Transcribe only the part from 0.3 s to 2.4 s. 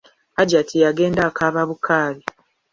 Hajati yagenda akaaba bukaabi!